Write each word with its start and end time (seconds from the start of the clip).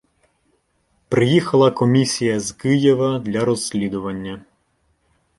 Приїхала 1.09 1.71
комісія 1.71 2.39
з 2.39 2.51
Києва 2.51 3.19
для 3.19 3.45
розслідування. 3.45 4.41